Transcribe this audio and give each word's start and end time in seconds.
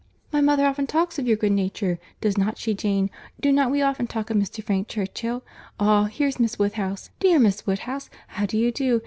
My 0.33 0.41
mother 0.41 0.65
often 0.65 0.87
talks 0.87 1.19
of 1.19 1.27
your 1.27 1.37
good 1.37 1.51
nature. 1.51 1.99
Does 2.21 2.35
not 2.35 2.57
she, 2.57 2.73
Jane?—Do 2.73 3.51
not 3.51 3.69
we 3.69 3.83
often 3.83 4.07
talk 4.07 4.31
of 4.31 4.37
Mr. 4.37 4.63
Frank 4.63 4.87
Churchill?—Ah! 4.87 6.05
here's 6.05 6.39
Miss 6.39 6.57
Woodhouse.—Dear 6.57 7.37
Miss 7.37 7.67
Woodhouse, 7.67 8.09
how 8.29 8.47
do 8.47 8.57
you 8.57 8.71
do? 8.71 8.99